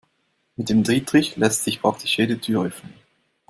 Mit 0.55 0.69
dem 0.71 0.81
Dietrich 0.81 1.35
lässt 1.37 1.63
sich 1.63 1.79
praktisch 1.83 2.17
jede 2.17 2.39
Tür 2.39 2.63
öffnen. 2.63 2.95